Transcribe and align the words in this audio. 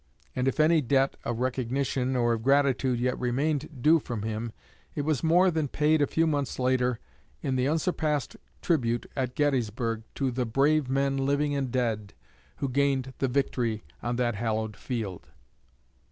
And 0.35 0.47
if 0.47 0.59
any 0.59 0.81
debt 0.81 1.15
of 1.23 1.37
recognition 1.39 2.15
or 2.15 2.33
of 2.33 2.41
gratitude 2.41 2.99
yet 2.99 3.19
remained 3.19 3.83
due 3.83 3.99
from 3.99 4.23
him, 4.23 4.51
it 4.95 5.03
was 5.03 5.23
more 5.23 5.51
than 5.51 5.67
paid 5.67 6.01
a 6.01 6.07
few 6.07 6.25
months 6.25 6.57
later 6.57 6.99
in 7.43 7.55
the 7.55 7.67
unsurpassed 7.67 8.35
tribute 8.63 9.05
at 9.15 9.35
Gettysburg 9.35 10.01
to 10.15 10.31
"the 10.31 10.47
brave 10.47 10.89
men, 10.89 11.17
living 11.17 11.53
and 11.53 11.71
dead," 11.71 12.15
who 12.55 12.67
gained 12.67 13.13
the 13.19 13.27
victory 13.27 13.83
on 14.01 14.15
that 14.15 14.33
hallowed 14.33 14.75
field. 14.75 15.27